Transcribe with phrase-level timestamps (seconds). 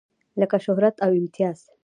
[0.39, 1.59] لکه شهرت او امتياز.